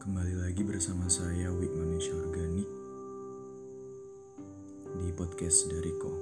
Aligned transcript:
Kembali 0.00 0.40
lagi 0.40 0.64
bersama 0.64 1.04
saya 1.04 1.52
Wik 1.52 1.68
Manusia 1.76 2.16
Organik 2.16 2.64
di 5.04 5.12
podcast 5.12 5.68
dari 5.68 5.92
Ko. 6.00 6.12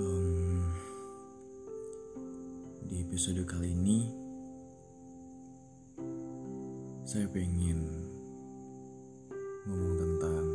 Um, 0.00 0.64
di 2.88 3.04
episode 3.04 3.44
kali 3.44 3.76
ini 3.76 4.08
saya 7.04 7.28
pengen 7.28 7.84
ngomong 9.68 9.92
tentang 9.92 10.46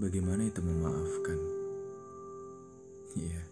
bagaimana 0.00 0.40
itu 0.48 0.64
memaafkan. 0.64 1.61
Iya. 3.12 3.42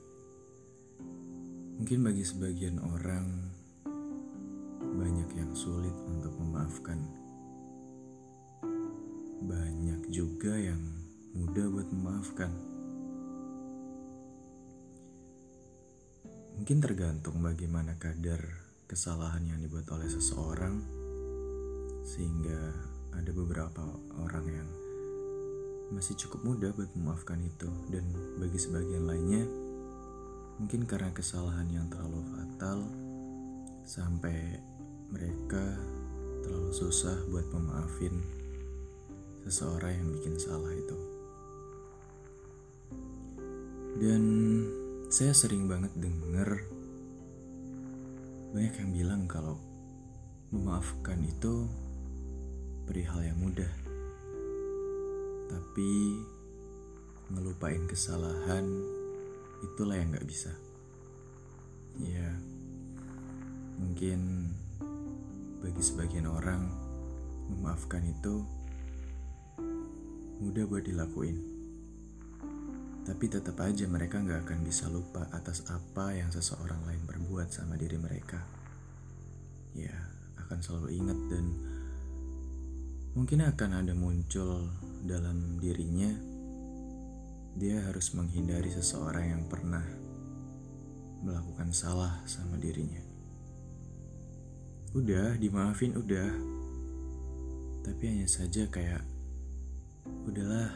Mungkin 1.81 2.01
bagi 2.01 2.25
sebagian 2.25 2.81
orang 2.81 3.29
banyak 4.81 5.31
yang 5.37 5.53
sulit 5.53 5.93
untuk 6.09 6.33
memaafkan. 6.41 7.01
Banyak 9.45 10.09
juga 10.13 10.57
yang 10.57 10.81
mudah 11.37 11.67
buat 11.73 11.89
memaafkan. 11.93 12.53
Mungkin 16.61 16.79
tergantung 16.85 17.41
bagaimana 17.41 17.97
kadar 17.97 18.45
kesalahan 18.85 19.49
yang 19.49 19.61
dibuat 19.65 19.89
oleh 19.93 20.09
seseorang, 20.13 20.85
sehingga 22.05 22.61
ada 23.17 23.31
beberapa 23.33 23.81
orang 24.21 24.47
yang 24.49 24.69
masih 25.91 26.15
cukup 26.15 26.47
mudah 26.47 26.71
buat 26.75 26.91
memaafkan 26.95 27.43
itu, 27.43 27.67
dan 27.91 28.07
bagi 28.39 28.59
sebagian 28.59 29.11
lainnya, 29.11 29.43
mungkin 30.63 30.87
karena 30.87 31.11
kesalahan 31.11 31.67
yang 31.71 31.87
terlalu 31.91 32.23
fatal 32.31 32.79
sampai 33.83 34.63
mereka 35.11 35.75
terlalu 36.47 36.71
susah 36.71 37.19
buat 37.29 37.45
memaafin 37.51 38.15
seseorang 39.43 39.99
yang 39.99 40.09
bikin 40.15 40.35
salah 40.39 40.71
itu. 40.71 40.99
Dan 44.01 44.23
saya 45.11 45.35
sering 45.35 45.67
banget 45.67 45.91
denger 45.99 46.63
banyak 48.55 48.75
yang 48.79 48.91
bilang 48.95 49.23
kalau 49.27 49.59
memaafkan 50.55 51.19
itu 51.23 51.67
perihal 52.87 53.23
yang 53.23 53.39
mudah. 53.39 53.90
Tapi 55.51 56.23
ngelupain 57.35 57.83
kesalahan 57.91 58.67
itulah 59.67 59.99
yang 59.99 60.15
gak 60.15 60.29
bisa. 60.31 60.55
Ya, 61.99 62.39
mungkin 63.77 64.51
bagi 65.61 65.83
sebagian 65.83 66.31
orang, 66.31 66.71
memaafkan 67.51 68.07
itu 68.07 68.47
mudah 70.41 70.65
buat 70.65 70.87
dilakuin. 70.87 71.37
Tapi 73.05 73.25
tetap 73.27 73.59
aja 73.61 73.85
mereka 73.91 74.23
nggak 74.23 74.47
akan 74.47 74.61
bisa 74.63 74.87
lupa 74.87 75.27
atas 75.35 75.67
apa 75.69 76.15
yang 76.15 76.31
seseorang 76.31 76.81
lain 76.87 77.03
perbuat 77.05 77.51
sama 77.53 77.75
diri 77.77 77.99
mereka. 77.99 78.41
Ya, 79.77 79.93
akan 80.47 80.59
selalu 80.63 80.89
ingat 80.95 81.19
dan 81.29 81.45
mungkin 83.19 83.43
akan 83.43 83.71
ada 83.83 83.93
muncul 83.97 84.71
dalam 85.03 85.59
dirinya 85.59 86.31
dia 87.59 87.83
harus 87.83 88.15
menghindari 88.15 88.71
seseorang 88.71 89.35
yang 89.35 89.45
pernah 89.51 89.83
melakukan 91.21 91.75
salah 91.75 92.23
sama 92.25 92.57
dirinya. 92.57 93.03
Udah, 94.95 95.35
dimaafin 95.37 95.99
udah. 95.99 96.31
Tapi 97.85 98.03
hanya 98.07 98.29
saja 98.31 98.71
kayak 98.71 99.03
udahlah, 100.27 100.71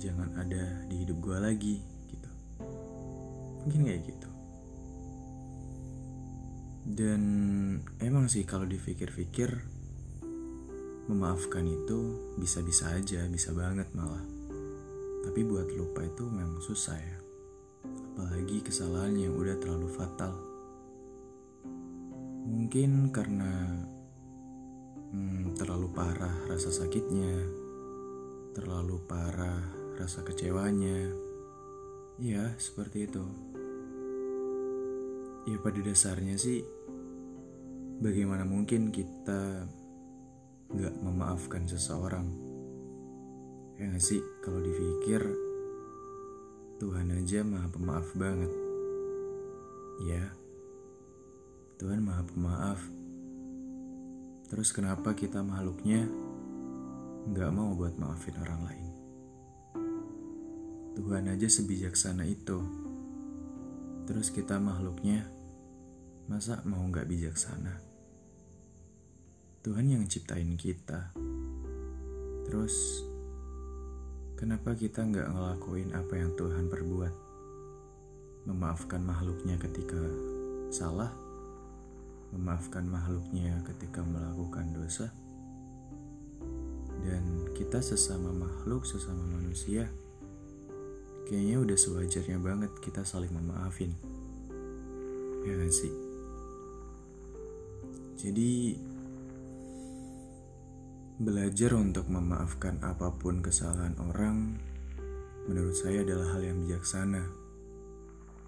jangan 0.00 0.32
ada 0.40 0.88
di 0.88 1.04
hidup 1.04 1.20
gue 1.20 1.38
lagi 1.38 1.76
gitu. 2.08 2.30
Mungkin 3.64 3.80
kayak 3.84 4.02
gitu. 4.08 4.30
Dan 6.84 7.22
emang 8.00 8.28
sih 8.28 8.44
kalau 8.44 8.68
dipikir-pikir 8.68 9.73
memaafkan 11.04 11.68
itu 11.68 12.32
bisa-bisa 12.40 12.88
aja, 12.96 13.28
bisa 13.28 13.52
banget 13.52 13.88
malah. 13.92 14.24
Tapi 15.24 15.40
buat 15.44 15.68
lupa 15.72 16.04
itu 16.04 16.24
memang 16.28 16.60
susah 16.64 16.96
ya. 16.96 17.18
Apalagi 17.84 18.64
kesalahan 18.64 19.16
yang 19.16 19.36
udah 19.36 19.56
terlalu 19.60 19.88
fatal. 19.92 20.32
Mungkin 22.44 23.12
karena 23.12 23.52
hmm, 25.12 25.56
terlalu 25.56 25.88
parah 25.92 26.36
rasa 26.48 26.72
sakitnya, 26.72 27.40
terlalu 28.56 29.00
parah 29.04 29.60
rasa 30.00 30.24
kecewanya. 30.24 31.12
Ya, 32.20 32.54
seperti 32.56 33.10
itu. 33.10 33.24
Ya 35.44 35.60
pada 35.60 35.80
dasarnya 35.84 36.40
sih, 36.40 36.64
bagaimana 38.00 38.48
mungkin 38.48 38.88
kita 38.88 39.68
nggak 40.72 40.94
memaafkan 41.04 41.68
seseorang? 41.68 42.28
Ya 43.74 43.90
gak 43.90 44.04
sih, 44.06 44.22
kalau 44.40 44.62
dipikir, 44.62 45.20
Tuhan 46.78 47.10
aja 47.10 47.42
maha 47.42 47.68
pemaaf 47.68 48.08
banget. 48.14 48.52
Ya, 50.06 50.30
Tuhan 51.82 52.00
maha 52.00 52.22
pemaaf. 52.22 52.80
Terus 54.46 54.70
kenapa 54.70 55.12
kita 55.18 55.42
makhluknya 55.42 56.06
nggak 57.34 57.50
mau 57.50 57.74
buat 57.74 57.98
maafin 57.98 58.38
orang 58.38 58.62
lain? 58.62 58.90
Tuhan 60.94 61.26
aja 61.26 61.50
sebijaksana 61.50 62.22
itu. 62.24 62.62
Terus 64.06 64.30
kita 64.30 64.62
makhluknya 64.62 65.26
masa 66.30 66.62
mau 66.62 66.80
nggak 66.86 67.10
bijaksana? 67.10 67.83
Tuhan 69.64 69.88
yang 69.88 70.04
ciptain 70.04 70.54
kita. 70.60 71.16
Terus 72.44 73.00
kenapa 74.36 74.76
kita 74.76 75.00
nggak 75.02 75.32
ngelakuin 75.32 75.96
apa 75.96 76.14
yang 76.20 76.36
Tuhan 76.36 76.68
perbuat? 76.68 77.14
Memaafkan 78.44 79.00
makhluknya 79.00 79.56
ketika 79.56 79.98
salah 80.68 81.24
memaafkan 82.34 82.82
makhluknya 82.90 83.62
ketika 83.62 84.02
melakukan 84.02 84.74
dosa, 84.74 85.06
dan 87.06 87.46
kita 87.54 87.78
sesama 87.78 88.34
makhluk, 88.34 88.82
sesama 88.82 89.22
manusia, 89.38 89.86
kayaknya 91.30 91.62
udah 91.62 91.78
sewajarnya 91.78 92.38
banget 92.42 92.74
kita 92.82 93.06
saling 93.06 93.30
memaafin. 93.30 93.94
Ya 95.46 95.54
gak 95.54 95.70
sih? 95.70 95.92
Jadi, 98.18 98.80
belajar 101.18 101.78
untuk 101.78 102.10
memaafkan 102.10 102.82
apa 102.82 103.14
pun 103.14 103.38
kesalahan 103.38 103.94
orang, 104.02 104.58
menurut 105.46 105.76
saya 105.78 106.02
adalah 106.02 106.34
hal 106.34 106.42
yang 106.42 106.58
bijaksana 106.66 107.44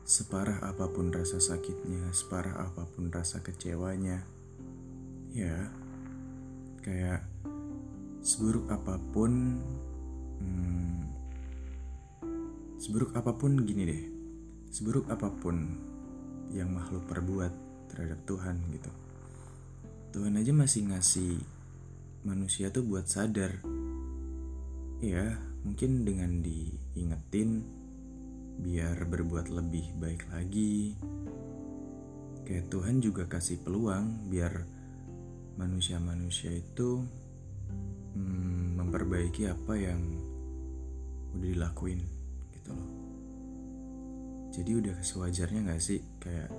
Separah 0.06 0.62
apa 0.62 0.86
pun 0.86 1.10
rasa 1.10 1.42
sakitnya, 1.42 2.14
separah 2.14 2.62
apa 2.70 2.86
pun 2.86 3.10
rasa 3.10 3.42
kecewanya, 3.42 4.22
ya, 5.34 5.66
kayak 6.78 7.26
seburuk 8.22 8.70
apa 8.70 9.02
pun, 9.10 9.58
hmm, 10.38 10.98
seburuk 12.78 13.18
apa 13.18 13.34
pun 13.34 13.58
gini 13.66 13.82
deh, 13.82 14.02
seburuk 14.70 15.10
apa 15.10 15.26
pun 15.26 15.74
yang 16.54 16.70
makhluk 16.70 17.02
perbuat 17.10 17.50
terhadap 17.90 18.22
Tuhan 18.30 18.62
gitu. 18.78 18.94
Tuhan 20.14 20.38
aja 20.38 20.54
masih 20.54 20.86
ngasih 20.86 21.34
manusia 22.26 22.74
tuh 22.74 22.82
buat 22.82 23.06
sadar. 23.06 23.62
Ya, 24.98 25.38
mungkin 25.62 26.02
dengan 26.02 26.42
diingetin 26.42 27.62
biar 28.58 29.06
berbuat 29.06 29.46
lebih 29.54 29.94
baik 30.02 30.26
lagi. 30.34 30.98
Kayak 32.42 32.66
Tuhan 32.66 32.98
juga 32.98 33.30
kasih 33.30 33.62
peluang 33.62 34.26
biar 34.26 34.66
manusia-manusia 35.54 36.50
itu 36.50 37.06
hmm, 38.18 38.82
memperbaiki 38.82 39.46
apa 39.46 39.74
yang 39.78 40.02
udah 41.38 41.46
dilakuin 41.46 42.02
gitu 42.58 42.70
loh. 42.74 42.90
Jadi 44.50 44.70
udah 44.72 44.96
sewajarnya 45.04 45.68
gak 45.68 45.82
sih 45.84 46.00
kayak 46.18 46.50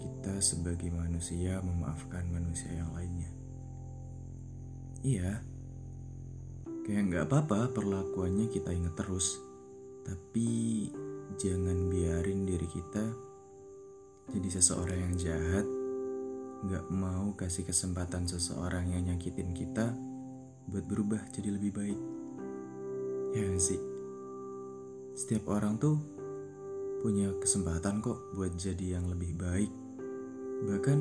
kita 0.00 0.40
sebagai 0.40 0.88
manusia 0.88 1.58
memaafkan 1.60 2.24
manusia 2.32 2.70
yang 2.72 2.92
lainnya. 2.96 3.39
Iya, 5.00 5.40
kayak 6.84 7.02
nggak 7.08 7.24
apa-apa 7.28 7.72
perlakuannya 7.72 8.52
kita 8.52 8.72
ingat 8.76 8.96
terus 9.00 9.40
tapi 10.04 10.88
jangan 11.40 11.88
biarin 11.88 12.44
diri 12.44 12.68
kita 12.68 13.30
jadi 14.30 14.46
seseorang 14.46 14.98
yang 15.10 15.14
jahat, 15.18 15.66
gak 16.70 16.86
mau 16.86 17.34
kasih 17.34 17.66
kesempatan 17.66 18.30
seseorang 18.30 18.86
yang 18.86 19.10
nyakitin 19.10 19.50
kita 19.50 19.90
buat 20.70 20.86
berubah 20.86 21.18
jadi 21.34 21.58
lebih 21.58 21.74
baik. 21.74 22.00
Ya 23.34 23.42
gak 23.50 23.58
sih? 23.58 23.82
Setiap 25.18 25.50
orang 25.50 25.82
tuh 25.82 25.98
punya 27.02 27.34
kesempatan 27.42 27.98
kok 27.98 28.30
buat 28.38 28.54
jadi 28.54 29.02
yang 29.02 29.10
lebih 29.10 29.34
baik. 29.34 29.72
Bahkan 30.70 30.98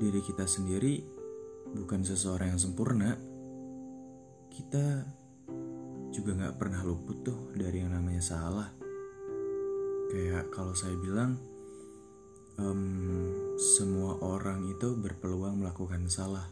diri 0.00 0.24
kita 0.24 0.48
sendiri 0.48 1.04
bukan 1.74 2.06
seseorang 2.06 2.54
yang 2.54 2.62
sempurna. 2.62 3.18
Kita 4.48 5.02
juga 6.14 6.30
gak 6.46 6.56
pernah 6.62 6.86
luput 6.86 7.26
tuh 7.26 7.50
dari 7.58 7.82
yang 7.82 7.90
namanya 7.90 8.22
salah. 8.22 8.70
Kayak 10.14 10.54
kalau 10.54 10.70
saya 10.78 10.94
bilang, 10.94 11.34
um, 12.62 12.82
semua 13.58 14.22
orang 14.22 14.70
itu 14.70 14.94
berpeluang 14.94 15.58
melakukan 15.58 16.06
salah. 16.06 16.46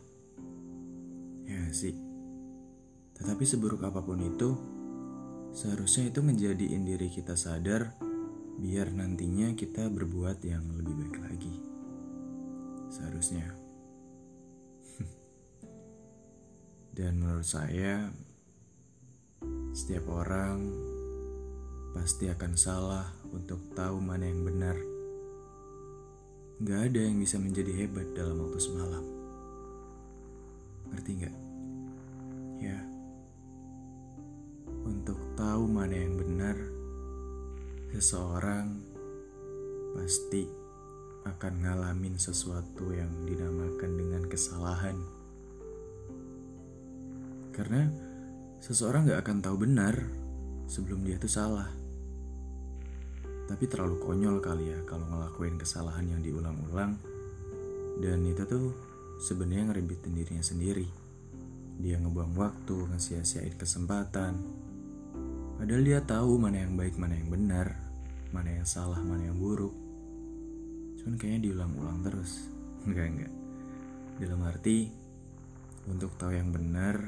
Ya 1.46 1.70
sih. 1.70 1.94
Tetapi 3.14 3.44
seburuk 3.46 3.86
apa 3.86 4.02
pun 4.02 4.18
itu, 4.18 4.58
seharusnya 5.54 6.10
itu 6.10 6.20
menjadiin 6.26 6.82
diri 6.82 7.06
kita 7.06 7.38
sadar 7.38 7.94
biar 8.58 8.90
nantinya 8.90 9.54
kita 9.54 9.86
berbuat 9.86 10.42
yang 10.42 10.66
lebih 10.74 10.94
baik 11.06 11.16
lagi. 11.22 11.54
Seharusnya. 12.90 13.61
Dan 16.92 17.24
menurut 17.24 17.48
saya, 17.48 18.12
setiap 19.72 20.12
orang 20.12 20.60
pasti 21.96 22.28
akan 22.28 22.52
salah 22.52 23.08
untuk 23.32 23.72
tahu 23.72 23.96
mana 23.96 24.28
yang 24.28 24.44
benar. 24.44 24.76
Gak 26.60 26.92
ada 26.92 27.00
yang 27.00 27.16
bisa 27.16 27.40
menjadi 27.40 27.72
hebat 27.72 28.12
dalam 28.12 28.44
waktu 28.44 28.60
semalam. 28.60 29.04
Ngerti 30.92 31.10
gak? 31.24 31.36
Ya. 32.60 32.78
Untuk 34.84 35.16
tahu 35.32 35.64
mana 35.64 35.96
yang 35.96 36.20
benar, 36.20 36.60
seseorang 37.96 38.68
pasti 39.96 40.44
akan 41.24 41.52
ngalamin 41.64 42.20
sesuatu 42.20 42.92
yang 42.92 43.08
dinamakan 43.24 43.92
dengan 43.96 44.22
kesalahan. 44.28 45.21
Karena 47.52 47.84
seseorang 48.58 49.12
gak 49.12 49.22
akan 49.28 49.38
tahu 49.44 49.56
benar 49.60 49.94
sebelum 50.66 51.04
dia 51.04 51.20
tuh 51.20 51.28
salah. 51.28 51.68
Tapi 53.46 53.64
terlalu 53.68 54.00
konyol 54.00 54.40
kali 54.40 54.72
ya 54.72 54.80
kalau 54.88 55.04
ngelakuin 55.12 55.60
kesalahan 55.60 56.08
yang 56.08 56.24
diulang-ulang. 56.24 56.96
Dan 58.00 58.24
itu 58.24 58.48
tuh 58.48 58.72
sebenarnya 59.20 59.70
ngeribitin 59.70 60.16
dirinya 60.16 60.40
sendiri. 60.40 60.88
Dia 61.76 62.00
ngebuang 62.00 62.32
waktu, 62.32 62.76
ngesia-siain 62.88 63.54
kesempatan. 63.60 64.34
Padahal 65.60 65.82
dia 65.84 66.00
tahu 66.02 66.40
mana 66.40 66.64
yang 66.64 66.74
baik, 66.74 66.96
mana 66.96 67.14
yang 67.14 67.28
benar, 67.30 67.76
mana 68.32 68.50
yang 68.50 68.66
salah, 68.66 68.98
mana 68.98 69.28
yang 69.28 69.36
buruk. 69.36 69.74
Cuman 70.98 71.14
kayaknya 71.20 71.52
diulang-ulang 71.52 72.00
terus. 72.02 72.48
Enggak, 72.86 73.06
enggak. 73.14 73.32
Dalam 74.18 74.40
arti, 74.42 74.90
untuk 75.86 76.14
tahu 76.18 76.34
yang 76.34 76.50
benar, 76.50 76.98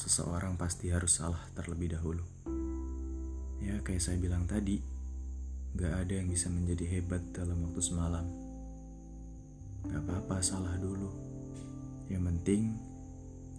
seseorang 0.00 0.56
pasti 0.56 0.88
harus 0.88 1.20
salah 1.20 1.44
terlebih 1.52 1.92
dahulu. 1.92 2.24
Ya, 3.60 3.76
kayak 3.84 4.00
saya 4.00 4.16
bilang 4.16 4.48
tadi, 4.48 4.80
gak 5.76 6.08
ada 6.08 6.12
yang 6.16 6.32
bisa 6.32 6.48
menjadi 6.48 6.88
hebat 6.96 7.20
dalam 7.36 7.60
waktu 7.68 7.84
semalam. 7.84 8.24
Gak 9.84 10.00
apa-apa 10.00 10.40
salah 10.40 10.72
dulu. 10.80 11.12
Yang 12.08 12.22
penting, 12.32 12.62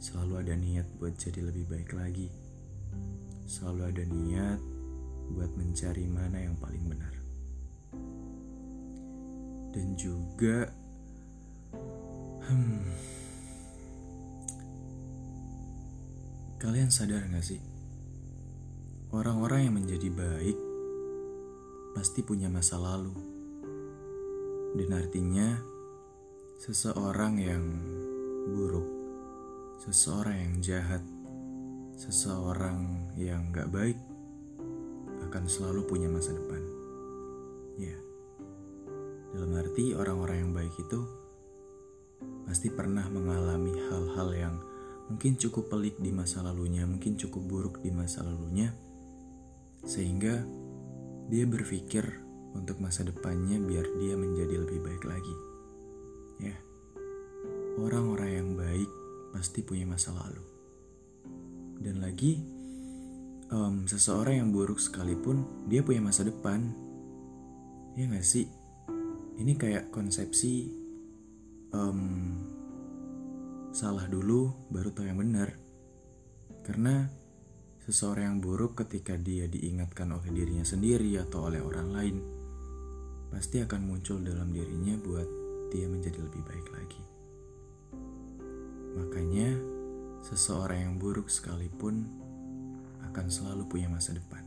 selalu 0.02 0.34
ada 0.42 0.54
niat 0.58 0.90
buat 0.98 1.14
jadi 1.14 1.46
lebih 1.46 1.70
baik 1.70 1.94
lagi. 1.94 2.34
Selalu 3.46 3.82
ada 3.94 4.04
niat 4.10 4.60
buat 5.38 5.54
mencari 5.54 6.10
mana 6.10 6.42
yang 6.42 6.58
paling 6.58 6.84
benar. 6.90 7.14
Dan 9.72 9.94
juga, 9.94 10.68
hmm, 12.50 12.84
kalian 16.62 16.94
sadar 16.94 17.26
gak 17.26 17.42
sih? 17.42 17.58
Orang-orang 19.10 19.66
yang 19.66 19.76
menjadi 19.82 20.14
baik 20.14 20.58
pasti 21.98 22.22
punya 22.22 22.54
masa 22.54 22.78
lalu. 22.78 23.18
Dan 24.78 24.94
artinya, 24.94 25.58
seseorang 26.62 27.42
yang 27.42 27.66
buruk, 28.54 28.86
seseorang 29.82 30.38
yang 30.38 30.56
jahat, 30.62 31.02
seseorang 31.98 33.10
yang 33.18 33.50
gak 33.50 33.74
baik 33.74 33.98
akan 35.26 35.50
selalu 35.50 35.82
punya 35.90 36.14
masa 36.14 36.38
depan. 36.38 36.62
Ya, 37.82 37.98
dalam 39.34 39.58
arti 39.58 39.98
orang-orang 39.98 40.46
yang 40.46 40.54
baik 40.54 40.78
itu 40.78 41.10
pasti 42.46 42.70
pernah 42.70 43.10
mengalami 43.10 43.74
hal-hal 43.90 44.30
yang 44.38 44.56
mungkin 45.12 45.36
cukup 45.36 45.68
pelik 45.68 46.00
di 46.00 46.16
masa 46.16 46.40
lalunya, 46.40 46.88
mungkin 46.88 47.20
cukup 47.20 47.44
buruk 47.44 47.76
di 47.84 47.92
masa 47.92 48.24
lalunya, 48.24 48.72
sehingga 49.84 50.40
dia 51.28 51.44
berpikir 51.44 52.08
untuk 52.56 52.80
masa 52.80 53.04
depannya 53.04 53.60
biar 53.60 53.86
dia 54.00 54.16
menjadi 54.16 54.56
lebih 54.64 54.80
baik 54.80 55.04
lagi. 55.04 55.36
Ya, 56.40 56.56
orang-orang 57.76 58.32
yang 58.32 58.50
baik 58.56 58.90
pasti 59.36 59.60
punya 59.68 59.84
masa 59.84 60.16
lalu. 60.16 60.44
Dan 61.82 62.00
lagi, 62.00 62.40
um, 63.52 63.84
seseorang 63.84 64.40
yang 64.40 64.50
buruk 64.56 64.80
sekalipun 64.80 65.68
dia 65.68 65.84
punya 65.84 66.00
masa 66.00 66.24
depan. 66.24 66.72
Ya 68.00 68.08
gak 68.08 68.24
sih? 68.24 68.48
Ini 69.36 69.60
kayak 69.60 69.92
konsepsi 69.92 70.72
um, 71.76 72.00
salah 73.72 74.08
dulu 74.08 74.70
baru 74.70 74.92
tahu 74.94 75.08
yang 75.08 75.20
benar. 75.20 75.56
Karena 76.62 77.10
Seseorang 77.82 78.38
yang 78.38 78.40
buruk 78.40 78.78
ketika 78.86 79.18
dia 79.18 79.50
diingatkan 79.50 80.14
oleh 80.14 80.30
dirinya 80.30 80.62
sendiri 80.62 81.18
atau 81.18 81.50
oleh 81.50 81.58
orang 81.66 81.90
lain, 81.90 82.16
pasti 83.34 83.58
akan 83.58 83.82
muncul 83.82 84.22
dalam 84.22 84.54
dirinya 84.54 84.94
buat 85.02 85.26
dia 85.74 85.90
menjadi 85.90 86.22
lebih 86.22 86.46
baik 86.46 86.68
lagi. 86.78 87.02
Makanya, 89.02 89.50
seseorang 90.22 90.80
yang 90.88 90.96
buruk 91.02 91.26
sekalipun 91.26 92.06
akan 93.10 93.26
selalu 93.34 93.66
punya 93.66 93.90
masa 93.90 94.14
depan. 94.14 94.41